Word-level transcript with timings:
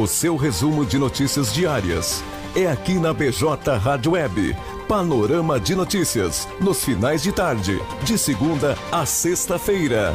O 0.00 0.06
seu 0.06 0.34
resumo 0.34 0.86
de 0.86 0.96
notícias 0.96 1.52
diárias 1.52 2.24
é 2.56 2.66
aqui 2.66 2.94
na 2.94 3.12
BJ 3.12 3.76
Rádio 3.76 4.12
Web. 4.12 4.56
Panorama 4.88 5.60
de 5.60 5.74
notícias, 5.74 6.48
nos 6.58 6.82
finais 6.82 7.22
de 7.22 7.30
tarde, 7.30 7.78
de 8.02 8.16
segunda 8.16 8.78
a 8.90 9.04
sexta-feira. 9.04 10.14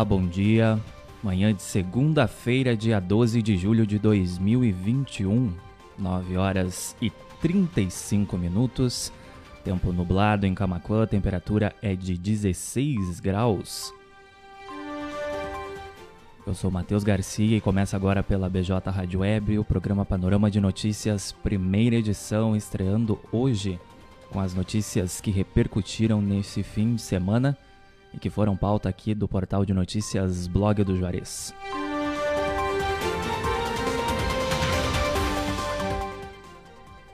Olá, 0.00 0.04
bom 0.06 0.26
dia. 0.26 0.80
Manhã 1.22 1.52
de 1.52 1.60
segunda-feira, 1.60 2.74
dia 2.74 2.98
12 2.98 3.42
de 3.42 3.54
julho 3.58 3.86
de 3.86 3.98
2021, 3.98 5.52
9 5.98 6.36
horas 6.38 6.96
e 7.02 7.10
35 7.38 8.38
minutos. 8.38 9.12
Tempo 9.62 9.92
nublado 9.92 10.46
em 10.46 10.54
Camacuã, 10.54 11.06
temperatura 11.06 11.76
é 11.82 11.94
de 11.94 12.16
16 12.16 13.20
graus. 13.20 13.92
Eu 16.46 16.54
sou 16.54 16.70
Matheus 16.70 17.04
Garcia 17.04 17.58
e 17.58 17.60
começa 17.60 17.94
agora 17.94 18.22
pela 18.22 18.48
BJ 18.48 18.90
Rádio 18.90 19.20
Web 19.20 19.58
o 19.58 19.64
programa 19.64 20.06
Panorama 20.06 20.50
de 20.50 20.62
Notícias, 20.62 21.30
primeira 21.30 21.96
edição, 21.96 22.56
estreando 22.56 23.20
hoje 23.30 23.78
com 24.30 24.40
as 24.40 24.54
notícias 24.54 25.20
que 25.20 25.30
repercutiram 25.30 26.22
nesse 26.22 26.62
fim 26.62 26.94
de 26.94 27.02
semana 27.02 27.54
e 28.12 28.18
que 28.18 28.28
foram 28.30 28.56
pauta 28.56 28.88
aqui 28.88 29.14
do 29.14 29.28
portal 29.28 29.64
de 29.64 29.72
notícias 29.72 30.46
Blog 30.46 30.84
do 30.84 30.96
Juarez. 30.96 31.54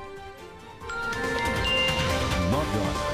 9 2.50 2.78
horas 2.78 3.10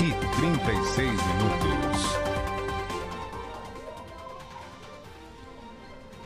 e 0.00 0.12
36 0.40 1.10
minutos. 1.10 2.16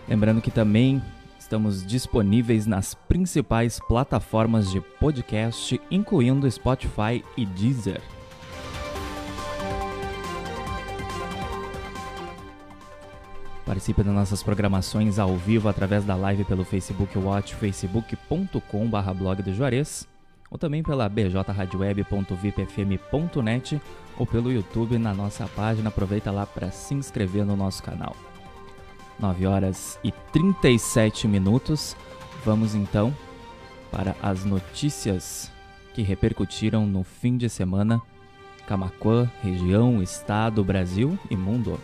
Lembrando 0.09 0.41
que 0.41 0.51
também 0.51 1.03
estamos 1.39 1.85
disponíveis 1.85 2.67
nas 2.67 2.95
principais 2.95 3.81
plataformas 3.81 4.71
de 4.71 4.81
podcast, 4.81 5.81
incluindo 5.91 6.51
Spotify 6.51 7.25
e 7.37 7.45
Deezer. 7.45 8.01
Participe 13.71 14.03
das 14.03 14.13
nossas 14.13 14.43
programações 14.43 15.21
ao 15.21 15.37
vivo 15.37 15.69
através 15.69 16.05
da 16.05 16.17
live 16.17 16.43
pelo 16.43 16.65
Facebook 16.65 17.17
Watch, 17.17 17.55
facebook.com.br 17.55 19.13
blog 19.17 19.43
do 19.45 19.55
Juarez, 19.55 20.09
ou 20.51 20.59
também 20.59 20.83
pela 20.83 21.09
bjradioweb.vipfm.net 21.09 23.81
ou 24.19 24.27
pelo 24.27 24.51
YouTube 24.51 24.99
na 24.99 25.15
nossa 25.15 25.47
página. 25.47 25.89
Aproveita 25.89 26.33
lá 26.33 26.45
para 26.45 26.73
se 26.73 26.95
inscrever 26.95 27.47
no 27.47 27.55
nosso 27.55 27.81
canal. 27.81 28.17
9 29.21 29.47
horas 29.47 30.01
e 30.03 30.11
37 30.33 31.29
minutos. 31.29 31.97
Vamos 32.45 32.75
então 32.75 33.15
para 33.89 34.17
as 34.21 34.45
notícias 34.45 35.49
que 35.95 36.03
repercutiram 36.03 36.85
no 36.87 37.05
fim 37.05 37.37
de 37.37 37.49
semana. 37.49 38.03
Camacuã, 38.67 39.31
região, 39.41 40.03
estado, 40.03 40.65
Brasil 40.65 41.17
e 41.31 41.37
mundo. 41.37 41.79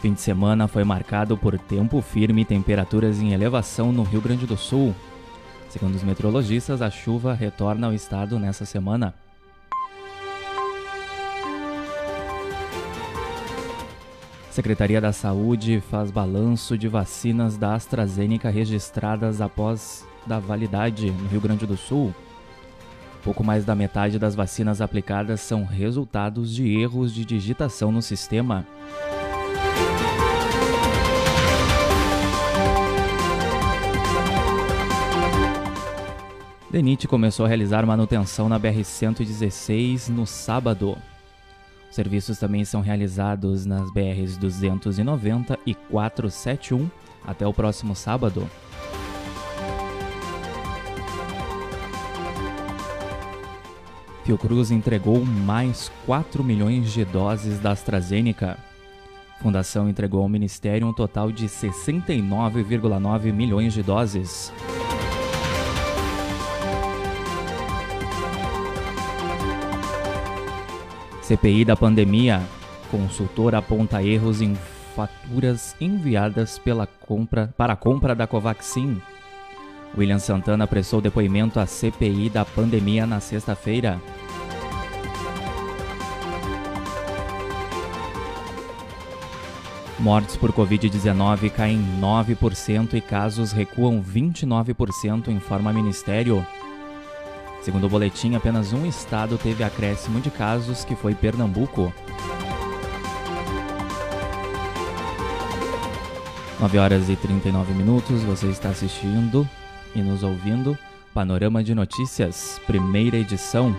Fim 0.00 0.14
de 0.14 0.20
semana 0.22 0.66
foi 0.66 0.82
marcado 0.82 1.36
por 1.36 1.58
tempo 1.58 2.00
firme 2.00 2.40
e 2.40 2.44
temperaturas 2.46 3.20
em 3.20 3.34
elevação 3.34 3.92
no 3.92 4.02
Rio 4.02 4.22
Grande 4.22 4.46
do 4.46 4.56
Sul. 4.56 4.94
Segundo 5.68 5.94
os 5.94 6.02
meteorologistas, 6.02 6.80
a 6.80 6.90
chuva 6.90 7.34
retorna 7.34 7.86
ao 7.86 7.92
estado 7.92 8.38
nessa 8.38 8.64
semana. 8.64 9.14
Secretaria 14.50 15.02
da 15.02 15.12
Saúde 15.12 15.82
faz 15.90 16.10
balanço 16.10 16.78
de 16.78 16.88
vacinas 16.88 17.58
da 17.58 17.74
AstraZeneca 17.74 18.48
registradas 18.48 19.42
após 19.42 20.06
da 20.26 20.38
validade 20.38 21.10
no 21.10 21.28
Rio 21.28 21.42
Grande 21.42 21.66
do 21.66 21.76
Sul. 21.76 22.14
Pouco 23.22 23.44
mais 23.44 23.66
da 23.66 23.74
metade 23.74 24.18
das 24.18 24.34
vacinas 24.34 24.80
aplicadas 24.80 25.42
são 25.42 25.62
resultados 25.62 26.54
de 26.54 26.80
erros 26.80 27.12
de 27.12 27.22
digitação 27.22 27.92
no 27.92 28.00
sistema. 28.00 28.66
DENIT 36.70 37.08
começou 37.08 37.44
a 37.44 37.48
realizar 37.48 37.84
manutenção 37.84 38.48
na 38.48 38.58
BR-116 38.58 40.08
no 40.08 40.24
sábado. 40.24 40.96
Os 41.88 41.96
serviços 41.96 42.38
também 42.38 42.64
são 42.64 42.80
realizados 42.80 43.66
nas 43.66 43.90
BRs 43.90 44.36
290 44.36 45.58
e 45.66 45.74
471 45.74 46.88
até 47.26 47.44
o 47.44 47.52
próximo 47.52 47.96
sábado. 47.96 48.48
Fiocruz 54.24 54.70
entregou 54.70 55.24
mais 55.24 55.90
4 56.06 56.44
milhões 56.44 56.92
de 56.92 57.04
doses 57.04 57.58
da 57.58 57.72
AstraZeneca. 57.72 58.56
A 59.36 59.42
fundação 59.42 59.88
entregou 59.88 60.22
ao 60.22 60.28
Ministério 60.28 60.86
um 60.86 60.92
total 60.92 61.32
de 61.32 61.46
69,9 61.46 63.32
milhões 63.32 63.72
de 63.72 63.82
doses. 63.82 64.52
CPI 71.30 71.64
da 71.64 71.76
pandemia. 71.76 72.42
Consultor 72.90 73.54
aponta 73.54 74.02
erros 74.02 74.42
em 74.42 74.56
faturas 74.96 75.76
enviadas 75.80 76.58
pela 76.58 76.88
compra, 76.88 77.54
para 77.56 77.74
a 77.74 77.76
compra 77.76 78.16
da 78.16 78.26
Covaxin. 78.26 79.00
William 79.96 80.18
Santana 80.18 80.66
prestou 80.66 81.00
depoimento 81.00 81.60
à 81.60 81.66
CPI 81.66 82.30
da 82.30 82.44
pandemia 82.44 83.06
na 83.06 83.20
sexta-feira. 83.20 84.00
Mortes 90.00 90.36
por 90.36 90.50
Covid-19 90.52 91.48
caem 91.50 91.80
9% 92.00 92.94
e 92.94 93.00
casos 93.00 93.52
recuam 93.52 94.02
29%, 94.02 95.28
informa 95.28 95.72
Ministério. 95.72 96.44
Segundo 97.62 97.84
o 97.84 97.88
boletim, 97.88 98.34
apenas 98.34 98.72
um 98.72 98.86
estado 98.86 99.36
teve 99.36 99.62
acréscimo 99.62 100.20
de 100.20 100.30
casos, 100.30 100.84
que 100.84 100.96
foi 100.96 101.14
Pernambuco. 101.14 101.92
9 106.58 106.78
horas 106.78 107.08
e 107.08 107.16
39 107.16 107.72
minutos, 107.72 108.22
você 108.22 108.46
está 108.48 108.68
assistindo 108.68 109.48
e 109.94 110.02
nos 110.02 110.22
ouvindo 110.22 110.76
Panorama 111.12 111.64
de 111.64 111.74
Notícias, 111.74 112.60
primeira 112.66 113.16
edição. 113.16 113.74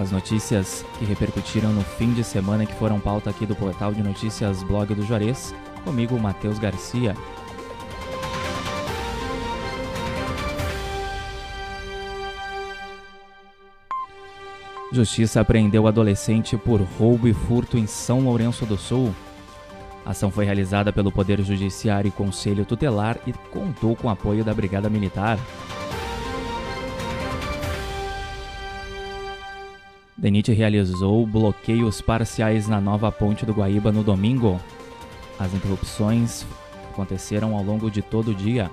As 0.00 0.10
notícias 0.10 0.84
que 0.98 1.04
repercutiram 1.04 1.72
no 1.72 1.82
fim 1.82 2.12
de 2.12 2.24
semana 2.24 2.66
que 2.66 2.74
foram 2.74 2.98
pauta 2.98 3.30
aqui 3.30 3.46
do 3.46 3.54
portal 3.54 3.92
de 3.92 4.02
notícias 4.02 4.62
Blog 4.64 4.92
do 4.94 5.06
Juarez, 5.06 5.54
comigo, 5.84 6.18
Matheus 6.18 6.58
Garcia. 6.58 7.14
Justiça 14.94 15.40
apreendeu 15.40 15.88
adolescente 15.88 16.56
por 16.56 16.80
roubo 16.80 17.26
e 17.26 17.34
furto 17.34 17.76
em 17.76 17.84
São 17.84 18.20
Lourenço 18.20 18.64
do 18.64 18.78
Sul. 18.78 19.12
A 20.06 20.10
ação 20.10 20.30
foi 20.30 20.44
realizada 20.44 20.92
pelo 20.92 21.10
Poder 21.10 21.42
Judiciário 21.42 22.06
e 22.06 22.12
Conselho 22.12 22.64
Tutelar 22.64 23.18
e 23.26 23.32
contou 23.32 23.96
com 23.96 24.06
o 24.06 24.10
apoio 24.10 24.44
da 24.44 24.54
Brigada 24.54 24.88
Militar. 24.88 25.36
DENIT 30.16 30.52
realizou 30.52 31.26
bloqueios 31.26 32.00
parciais 32.00 32.68
na 32.68 32.80
nova 32.80 33.10
ponte 33.10 33.44
do 33.44 33.52
Guaíba 33.52 33.90
no 33.90 34.04
domingo. 34.04 34.60
As 35.40 35.52
interrupções 35.52 36.46
aconteceram 36.92 37.56
ao 37.56 37.64
longo 37.64 37.90
de 37.90 38.00
todo 38.00 38.30
o 38.30 38.34
dia. 38.34 38.70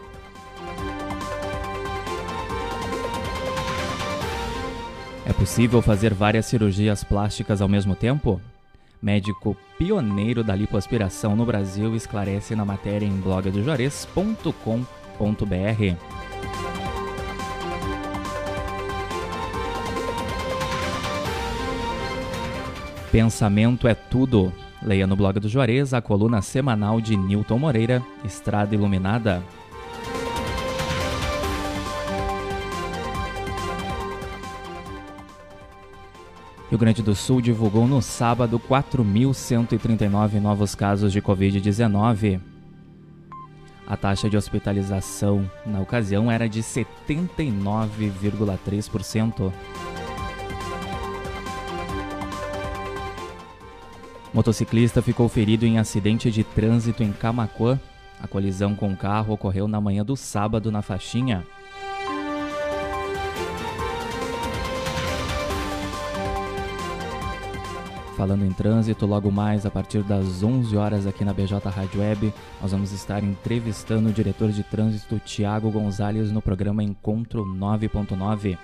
É 5.26 5.34
possível 5.34 5.82
fazer 5.82 6.14
várias 6.14 6.46
cirurgias 6.48 7.04
plásticas 7.04 7.62
ao 7.62 7.68
mesmo 7.68 7.96
tempo? 7.96 8.42
Médico 9.02 9.58
pioneiro 9.78 10.44
da 10.44 10.56
lipoaspiração 10.56 11.36
no 11.36 11.46
Brasil 11.46 11.96
esclarece 11.96 12.56
na 12.56 12.66
matéria 12.66 13.06
em 13.06 13.20
blogdojores.com.br. 13.20 15.96
Pensamento 23.12 23.88
é 23.88 23.94
tudo. 23.94 24.54
Leia 24.82 25.06
no 25.06 25.16
blog 25.16 25.40
do 25.40 25.50
Juarez 25.50 25.94
a 25.94 26.02
coluna 26.02 26.42
semanal 26.42 27.02
de 27.02 27.16
Newton 27.16 27.60
Moreira, 27.60 28.02
Estrada 28.24 28.74
Iluminada. 28.74 29.44
Rio 36.72 36.80
Grande 36.80 37.04
do 37.04 37.14
Sul 37.14 37.42
divulgou 37.42 37.86
no 37.86 38.02
sábado 38.02 38.58
4.139 38.58 40.40
novos 40.40 40.74
casos 40.74 41.12
de 41.12 41.22
Covid-19. 41.22 42.40
A 43.86 43.98
taxa 43.98 44.30
de 44.30 44.38
hospitalização 44.38 45.52
na 45.66 45.82
ocasião 45.82 46.32
era 46.32 46.48
de 46.48 46.62
79,3%. 46.62 49.52
Motociclista 54.34 55.02
ficou 55.02 55.28
ferido 55.28 55.66
em 55.66 55.78
acidente 55.78 56.32
de 56.32 56.46
trânsito 56.46 57.04
em 57.04 57.12
Camacuã. 57.12 57.78
A 58.24 58.30
colisão 58.30 58.76
com 58.76 58.94
o 58.94 58.96
carro 58.96 59.34
ocorreu 59.34 59.68
na 59.68 59.82
manhã 59.82 60.06
do 60.06 60.16
sábado 60.16 60.72
na 60.72 60.82
faixinha. 60.82 61.46
Falando 68.22 68.46
em 68.46 68.52
trânsito, 68.52 69.08
logo 69.08 69.32
mais 69.32 69.66
a 69.66 69.72
partir 69.72 70.04
das 70.04 70.44
11 70.44 70.78
horas 70.78 71.08
aqui 71.08 71.26
na 71.26 71.34
BJ 71.34 71.58
Rádio 71.68 72.02
Web, 72.02 72.32
nós 72.62 72.72
vamos 72.72 72.92
estar 72.92 73.24
entrevistando 73.24 74.10
o 74.10 74.14
diretor 74.14 74.52
de 74.52 74.62
trânsito 74.62 75.18
Tiago 75.18 75.72
Gonzalez 75.72 76.32
no 76.32 76.40
programa 76.40 76.84
Encontro 76.84 77.44
9.9. 77.44 78.60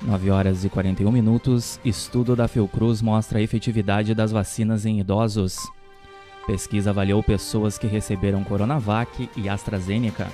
9 0.00 0.30
horas 0.30 0.64
e 0.64 0.70
41 0.70 1.12
minutos. 1.12 1.78
Estudo 1.84 2.34
da 2.34 2.48
Fiocruz 2.48 3.02
mostra 3.02 3.38
a 3.38 3.42
efetividade 3.42 4.14
das 4.14 4.32
vacinas 4.32 4.86
em 4.86 4.98
idosos. 4.98 5.58
Pesquisa 6.46 6.90
avaliou 6.90 7.22
pessoas 7.22 7.76
que 7.76 7.88
receberam 7.88 8.44
Coronavac 8.44 9.28
e 9.36 9.48
AstraZeneca. 9.48 10.28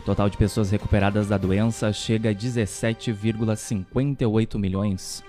Total 0.07 0.31
de 0.31 0.37
pessoas 0.37 0.71
recuperadas 0.71 1.27
da 1.27 1.37
doença 1.37 1.93
chega 1.93 2.31
a 2.31 2.33
17,58 2.33 4.57
milhões. 4.57 5.25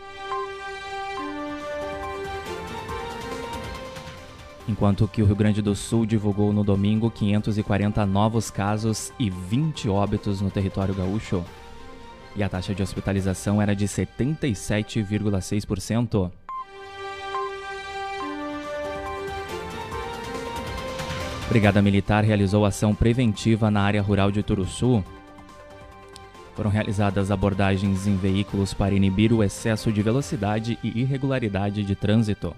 Enquanto 4.70 5.08
que 5.08 5.24
o 5.24 5.26
Rio 5.26 5.36
Grande 5.36 5.64
do 5.64 5.74
Sul 5.74 6.06
divulgou 6.06 6.54
no 6.54 6.64
domingo 6.64 7.10
540 7.10 8.06
novos 8.06 8.52
casos 8.52 9.12
e 9.18 9.32
20 9.32 9.90
óbitos 9.90 10.42
no 10.42 10.52
território 10.52 10.94
gaúcho. 10.94 11.44
E 12.36 12.44
a 12.44 12.50
taxa 12.50 12.76
de 12.76 12.84
hospitalização 12.84 13.60
era 13.60 13.76
de 13.76 13.88
77,6%. 13.88 16.32
Brigada 21.50 21.82
Militar 21.82 22.26
realizou 22.26 22.66
ação 22.66 22.94
preventiva 22.94 23.72
na 23.72 23.82
área 23.82 24.02
rural 24.02 24.32
de 24.32 24.44
Turuçu. 24.44 25.04
Foram 26.56 26.70
realizadas 26.70 27.32
abordagens 27.32 28.06
em 28.06 28.18
veículos 28.18 28.74
para 28.74 28.94
inibir 28.94 29.32
o 29.32 29.42
excesso 29.42 29.92
de 29.92 30.02
velocidade 30.04 30.78
e 30.84 31.00
irregularidade 31.00 31.84
de 31.84 31.96
trânsito. 31.96 32.54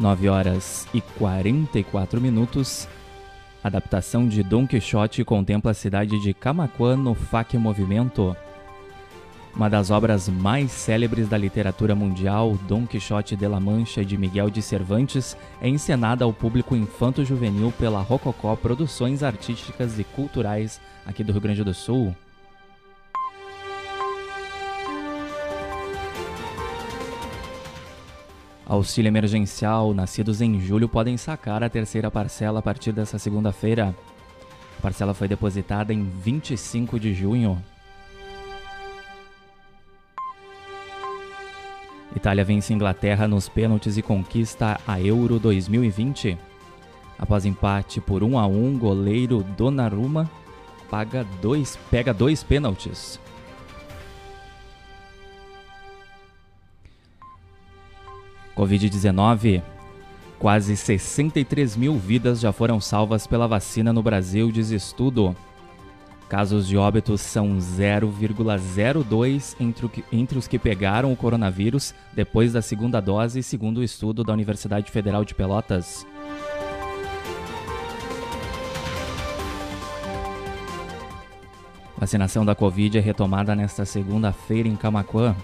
Nove 0.00 0.28
horas 0.28 0.86
e 0.94 1.00
quarenta 1.00 1.78
e 1.78 1.84
quatro 1.84 2.20
minutos. 2.20 2.88
A 3.62 3.68
adaptação 3.68 4.26
de 4.26 4.42
Don 4.42 4.66
Quixote 4.66 5.24
contempla 5.24 5.70
a 5.70 5.74
cidade 5.74 6.20
de 6.20 6.34
Camacuã 6.34 6.96
no 6.96 7.14
FAC 7.14 7.56
Movimento. 7.56 8.36
Uma 9.54 9.70
das 9.70 9.88
obras 9.88 10.28
mais 10.28 10.72
célebres 10.72 11.28
da 11.28 11.38
literatura 11.38 11.94
mundial, 11.94 12.58
Don 12.66 12.86
Quixote 12.86 13.36
de 13.36 13.46
la 13.46 13.60
Mancha 13.60 14.04
de 14.04 14.18
Miguel 14.18 14.50
de 14.50 14.60
Cervantes, 14.60 15.36
é 15.60 15.68
encenada 15.68 16.24
ao 16.24 16.32
público 16.32 16.74
infanto-juvenil 16.74 17.72
pela 17.78 18.00
Rococó 18.00 18.56
Produções 18.56 19.22
Artísticas 19.22 19.96
e 19.96 20.02
Culturais 20.02 20.80
aqui 21.06 21.22
do 21.22 21.30
Rio 21.30 21.42
Grande 21.42 21.62
do 21.62 21.72
Sul. 21.72 22.16
Auxílio 28.72 29.08
emergencial, 29.08 29.92
nascidos 29.92 30.40
em 30.40 30.58
julho 30.58 30.88
podem 30.88 31.18
sacar 31.18 31.62
a 31.62 31.68
terceira 31.68 32.10
parcela 32.10 32.60
a 32.60 32.62
partir 32.62 32.90
dessa 32.90 33.18
segunda-feira. 33.18 33.94
A 34.78 34.80
parcela 34.80 35.12
foi 35.12 35.28
depositada 35.28 35.92
em 35.92 36.02
25 36.02 36.98
de 36.98 37.12
junho. 37.12 37.62
Itália 42.16 42.42
vence 42.42 42.72
Inglaterra 42.72 43.28
nos 43.28 43.46
pênaltis 43.46 43.98
e 43.98 44.02
conquista 44.02 44.80
a 44.88 44.98
Euro 44.98 45.38
2020. 45.38 46.38
Após 47.18 47.44
empate 47.44 48.00
por 48.00 48.22
1 48.24 48.38
a 48.38 48.46
1, 48.46 48.78
goleiro 48.78 49.42
Donnarumma 49.54 50.30
paga 50.90 51.26
dois, 51.42 51.78
pega 51.90 52.14
dois 52.14 52.42
pênaltis. 52.42 53.20
Covid-19. 58.62 59.60
Quase 60.38 60.76
63 60.76 61.76
mil 61.76 61.96
vidas 61.96 62.40
já 62.40 62.52
foram 62.52 62.80
salvas 62.80 63.26
pela 63.26 63.48
vacina 63.48 63.92
no 63.92 64.02
Brasil, 64.02 64.52
diz 64.52 64.70
estudo. 64.70 65.36
casos 66.28 66.66
de 66.66 66.76
óbitos 66.76 67.20
são 67.20 67.58
0,02 67.58 69.56
entre, 69.60 70.04
entre, 70.10 70.38
os 70.38 70.48
que 70.48 70.58
pegaram 70.58 71.12
o 71.12 71.16
coronavírus 71.16 71.92
depois 72.14 72.52
da 72.52 72.62
segunda 72.62 73.00
dose, 73.00 73.42
segundo 73.42 73.78
o 73.78 73.84
estudo 73.84 74.24
da 74.24 74.32
Universidade 74.32 74.90
Federal 74.90 75.24
de 75.24 75.34
Pelotas. 75.34 76.06
Vacinação 81.98 82.44
da 82.44 82.54
Covid 82.54 82.98
é 82.98 83.00
retomada 83.00 83.54
nesta 83.54 83.84
segunda-feira 83.84 84.68
em 84.68 84.74
Camacuã. 84.74 85.36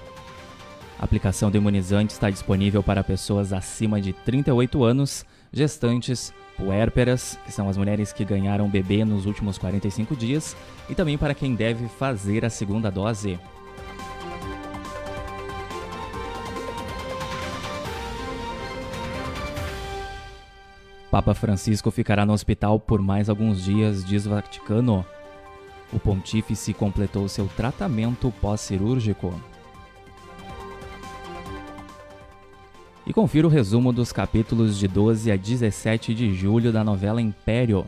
A 0.99 1.05
aplicação 1.05 1.49
do 1.49 1.57
imunizante 1.57 2.13
está 2.13 2.29
disponível 2.29 2.83
para 2.83 3.05
pessoas 3.05 3.53
acima 3.53 4.01
de 4.01 4.13
38 4.13 4.83
anos, 4.83 5.25
gestantes, 5.53 6.35
puérperas, 6.57 7.39
que 7.47 7.53
são 7.53 7.69
as 7.69 7.77
mulheres 7.77 8.13
que 8.13 8.25
ganharam 8.25 8.69
bebê 8.69 9.05
nos 9.05 9.25
últimos 9.25 9.57
45 9.59 10.17
dias, 10.17 10.57
e 10.91 10.97
também 10.97 11.17
para 11.17 11.35
quem 11.35 11.55
deve 11.55 11.87
fazer 11.87 12.45
a 12.45 12.51
segunda 12.51 12.91
dose. 12.91 13.39
Papa 21.13 21.33
Francisco 21.33 21.93
ficará 21.93 22.27
no 22.27 22.33
hospital 22.33 22.81
por 22.81 23.01
mais 23.01 23.31
alguns 23.31 23.63
dias, 23.63 24.05
diz 24.05 24.27
o 24.27 24.31
Vaticano. 24.31 25.07
O 25.93 25.99
pontífice 25.99 26.75
completou 26.75 27.29
seu 27.29 27.47
tratamento 27.47 28.35
pós-cirúrgico. 28.41 29.33
E 33.09 33.13
confira 33.15 33.47
o 33.47 33.51
resumo 33.51 33.91
dos 33.91 34.13
capítulos 34.13 34.79
de 34.79 34.87
12 34.87 35.33
a 35.33 35.37
17 35.37 36.13
de 36.13 36.35
julho 36.35 36.71
da 36.71 36.85
novela 36.85 37.23
Império. 37.23 37.87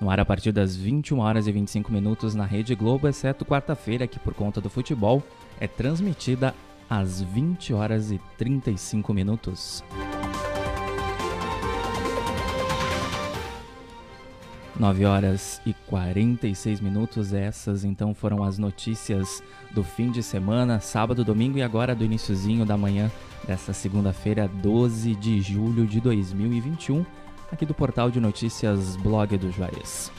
No 0.00 0.10
ar 0.10 0.18
a 0.18 0.24
partir 0.24 0.50
das 0.50 0.74
21 0.74 1.20
horas 1.20 1.46
e 1.46 1.52
25 1.52 1.92
minutos 1.92 2.34
na 2.34 2.44
Rede 2.44 2.74
Globo, 2.74 3.06
exceto 3.06 3.44
quarta-feira, 3.44 4.08
que 4.08 4.18
por 4.18 4.34
conta 4.34 4.60
do 4.60 4.68
futebol 4.68 5.22
é 5.60 5.68
transmitida 5.68 6.52
às 6.88 7.22
20 7.22 7.72
horas 7.74 8.10
e 8.10 8.20
35 8.36 9.14
minutos. 9.14 9.84
9 14.80 15.04
horas 15.04 15.60
e 15.66 15.74
46 15.86 16.80
minutos. 16.80 17.34
Essas 17.34 17.84
então 17.84 18.14
foram 18.14 18.42
as 18.42 18.56
notícias 18.56 19.42
do 19.72 19.84
fim 19.84 20.10
de 20.10 20.22
semana, 20.22 20.80
sábado, 20.80 21.22
domingo 21.22 21.58
e 21.58 21.62
agora 21.62 21.94
do 21.94 22.02
iníciozinho 22.02 22.64
da 22.64 22.78
manhã 22.78 23.12
dessa 23.46 23.74
segunda-feira, 23.74 24.48
12 24.48 25.14
de 25.16 25.42
julho 25.42 25.86
de 25.86 26.00
2021, 26.00 27.04
aqui 27.52 27.66
do 27.66 27.74
portal 27.74 28.10
de 28.10 28.20
notícias 28.20 28.96
Blog 28.96 29.36
do 29.36 29.52
Juarez. 29.52 30.10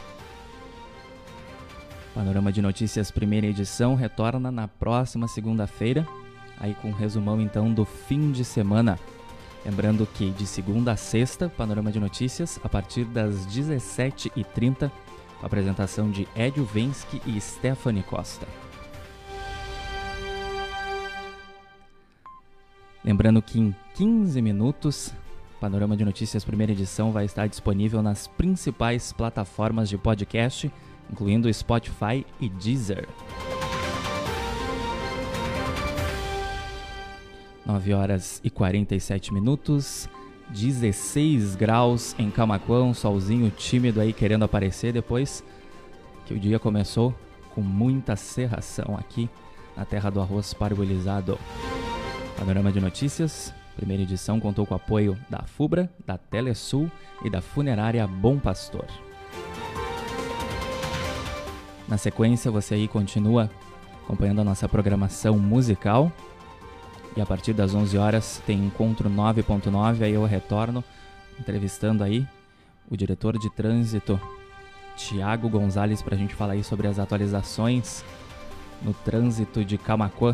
Panorama 2.13 2.51
de 2.51 2.61
Notícias 2.61 3.09
primeira 3.09 3.47
edição 3.47 3.95
retorna 3.95 4.51
na 4.51 4.67
próxima 4.67 5.27
segunda-feira, 5.27 6.07
aí 6.59 6.75
com 6.75 6.89
um 6.89 6.93
resumão 6.93 7.41
então 7.41 7.73
do 7.73 7.83
fim 7.83 8.31
de 8.31 8.45
semana. 8.45 8.99
Lembrando 9.63 10.07
que 10.07 10.31
de 10.31 10.47
segunda 10.47 10.93
a 10.93 10.97
sexta, 10.97 11.47
Panorama 11.49 11.91
de 11.91 11.99
Notícias, 11.99 12.59
a 12.63 12.69
partir 12.69 13.05
das 13.05 13.45
17h30, 13.47 14.89
com 15.39 15.43
a 15.43 15.45
apresentação 15.45 16.09
de 16.09 16.27
Edio 16.35 16.65
Vensky 16.65 17.21
e 17.25 17.39
Stephanie 17.39 18.03
Costa. 18.03 18.47
Lembrando 23.03 23.41
que 23.41 23.59
em 23.59 23.75
15 23.95 24.41
minutos, 24.41 25.13
Panorama 25.59 25.95
de 25.95 26.03
Notícias 26.03 26.43
primeira 26.43 26.71
edição 26.71 27.11
vai 27.11 27.25
estar 27.25 27.47
disponível 27.47 28.01
nas 28.01 28.27
principais 28.27 29.13
plataformas 29.13 29.89
de 29.89 29.97
podcast, 29.97 30.71
incluindo 31.11 31.51
Spotify 31.53 32.25
e 32.39 32.49
Deezer. 32.49 33.07
9 37.71 37.93
horas 37.93 38.41
e 38.43 38.49
47 38.49 39.33
minutos, 39.33 40.09
16 40.49 41.55
graus 41.55 42.13
em 42.19 42.29
Camacuã, 42.29 42.83
um 42.83 42.93
solzinho 42.93 43.49
tímido 43.49 44.01
aí 44.01 44.11
querendo 44.11 44.43
aparecer 44.43 44.91
depois 44.91 45.41
que 46.25 46.33
o 46.33 46.39
dia 46.39 46.59
começou 46.59 47.15
com 47.55 47.61
muita 47.61 48.17
serração 48.17 48.97
aqui 48.99 49.29
na 49.75 49.85
terra 49.85 50.09
do 50.09 50.19
arroz 50.19 50.53
parbolizado. 50.53 51.39
Panorama 52.37 52.73
de 52.73 52.81
Notícias, 52.81 53.53
primeira 53.77 54.03
edição 54.03 54.37
contou 54.37 54.65
com 54.65 54.73
o 54.73 54.77
apoio 54.77 55.17
da 55.29 55.43
FUBRA, 55.43 55.89
da 56.05 56.17
Telesul 56.17 56.91
e 57.23 57.29
da 57.29 57.39
Funerária 57.39 58.05
Bom 58.05 58.37
Pastor. 58.37 58.85
Na 61.87 61.97
sequência, 61.97 62.51
você 62.51 62.75
aí 62.75 62.87
continua 62.87 63.49
acompanhando 64.03 64.41
a 64.41 64.43
nossa 64.43 64.67
programação 64.67 65.39
musical 65.39 66.11
e 67.15 67.21
a 67.21 67.25
partir 67.25 67.53
das 67.53 67.73
11 67.75 67.97
horas 67.97 68.41
tem 68.45 68.65
encontro 68.65 69.09
9.9, 69.09 70.03
aí 70.03 70.13
eu 70.13 70.25
retorno 70.25 70.83
entrevistando 71.39 72.03
aí 72.03 72.27
o 72.89 72.95
diretor 72.95 73.37
de 73.37 73.49
trânsito 73.49 74.17
Tiago 74.95 75.49
Gonzalez 75.49 76.01
para 76.01 76.15
a 76.15 76.17
gente 76.17 76.33
falar 76.35 76.53
aí 76.53 76.63
sobre 76.63 76.87
as 76.87 76.97
atualizações 76.99 78.05
no 78.81 78.93
trânsito 78.93 79.65
de 79.65 79.77
Camacuã. 79.77 80.33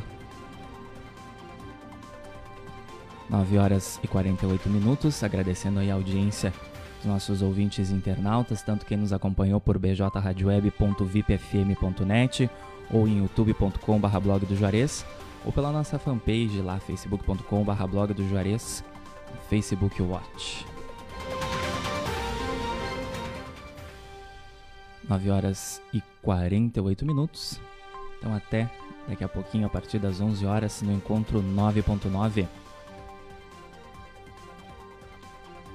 9 3.29 3.57
horas 3.57 3.99
e 4.03 4.07
48 4.07 4.69
minutos, 4.69 5.23
agradecendo 5.23 5.79
aí 5.79 5.89
a 5.91 5.95
audiência 5.95 6.53
dos 6.97 7.05
nossos 7.05 7.41
ouvintes 7.41 7.91
internautas, 7.91 8.61
tanto 8.61 8.85
quem 8.85 8.97
nos 8.97 9.11
acompanhou 9.11 9.59
por 9.59 9.77
bjradioweb.vipfm.net 9.77 12.49
ou 12.89 13.05
em 13.07 13.17
youtube.com/blog 13.17 14.45
do 14.45 14.55
Juarez 14.55 15.05
ou 15.45 15.51
pela 15.51 15.71
nossa 15.71 15.97
fanpage 15.97 16.61
lá, 16.61 16.79
facebook.com.br 16.79 17.87
blog 17.87 18.13
do 18.13 18.27
Juarez, 18.27 18.83
Facebook 19.49 20.01
Watch. 20.01 20.65
9 25.07 25.29
horas 25.29 25.81
e 25.93 26.01
48 26.21 27.05
minutos. 27.05 27.59
Então 28.19 28.33
até 28.33 28.69
daqui 29.07 29.23
a 29.23 29.29
pouquinho, 29.29 29.65
a 29.65 29.69
partir 29.69 29.99
das 29.99 30.19
11 30.19 30.45
horas, 30.45 30.81
no 30.81 30.91
encontro 30.91 31.41
9.9. 31.41 32.47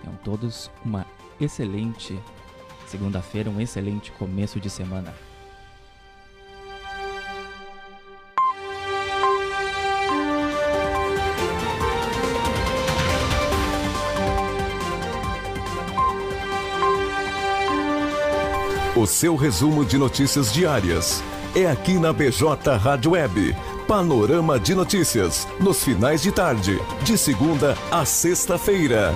Tenham 0.02 0.16
todos 0.22 0.70
uma 0.84 1.06
excelente 1.40 2.18
segunda-feira, 2.86 3.48
um 3.48 3.60
excelente 3.60 4.12
começo 4.12 4.60
de 4.60 4.68
semana. 4.68 5.14
O 19.02 19.06
seu 19.06 19.34
resumo 19.34 19.84
de 19.84 19.98
notícias 19.98 20.52
diárias 20.52 21.24
é 21.56 21.66
aqui 21.66 21.94
na 21.94 22.12
BJ 22.12 22.76
Rádio 22.80 23.10
Web. 23.10 23.52
Panorama 23.88 24.60
de 24.60 24.76
notícias 24.76 25.48
nos 25.58 25.82
finais 25.82 26.22
de 26.22 26.30
tarde, 26.30 26.80
de 27.02 27.18
segunda 27.18 27.76
a 27.90 28.04
sexta-feira. 28.04 29.12